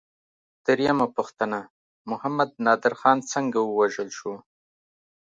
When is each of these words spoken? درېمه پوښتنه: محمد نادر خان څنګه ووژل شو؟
درېمه 0.65 1.07
پوښتنه: 1.15 1.59
محمد 2.09 2.49
نادر 2.65 2.93
خان 2.99 3.17
څنګه 3.31 3.59
ووژل 3.63 4.09
شو؟ 4.17 4.33